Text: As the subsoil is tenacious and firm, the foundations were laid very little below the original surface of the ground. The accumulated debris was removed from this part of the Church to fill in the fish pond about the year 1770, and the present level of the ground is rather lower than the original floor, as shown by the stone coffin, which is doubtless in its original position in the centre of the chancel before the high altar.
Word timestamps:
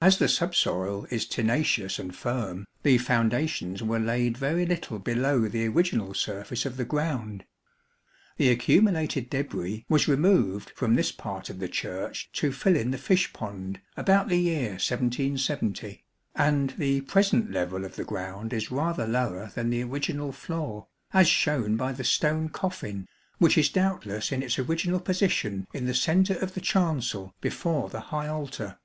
As 0.00 0.18
the 0.20 0.28
subsoil 0.28 1.08
is 1.10 1.26
tenacious 1.26 1.98
and 1.98 2.14
firm, 2.14 2.64
the 2.84 2.96
foundations 2.96 3.82
were 3.82 3.98
laid 3.98 4.38
very 4.38 4.64
little 4.64 5.00
below 5.00 5.48
the 5.48 5.66
original 5.66 6.14
surface 6.14 6.64
of 6.64 6.76
the 6.76 6.84
ground. 6.84 7.44
The 8.36 8.50
accumulated 8.50 9.28
debris 9.28 9.84
was 9.88 10.06
removed 10.06 10.70
from 10.76 10.94
this 10.94 11.10
part 11.10 11.50
of 11.50 11.58
the 11.58 11.66
Church 11.68 12.30
to 12.34 12.52
fill 12.52 12.76
in 12.76 12.92
the 12.92 12.98
fish 12.98 13.32
pond 13.32 13.80
about 13.96 14.28
the 14.28 14.36
year 14.36 14.74
1770, 14.78 16.04
and 16.36 16.70
the 16.78 17.00
present 17.00 17.50
level 17.50 17.84
of 17.84 17.96
the 17.96 18.04
ground 18.04 18.52
is 18.52 18.70
rather 18.70 19.08
lower 19.08 19.50
than 19.56 19.70
the 19.70 19.82
original 19.82 20.30
floor, 20.30 20.86
as 21.12 21.26
shown 21.26 21.76
by 21.76 21.90
the 21.90 22.04
stone 22.04 22.48
coffin, 22.48 23.08
which 23.38 23.58
is 23.58 23.68
doubtless 23.70 24.30
in 24.30 24.40
its 24.40 24.56
original 24.56 25.00
position 25.00 25.66
in 25.74 25.86
the 25.86 25.94
centre 25.94 26.38
of 26.38 26.54
the 26.54 26.60
chancel 26.60 27.34
before 27.40 27.88
the 27.88 27.98
high 28.14 28.28
altar. 28.28 28.78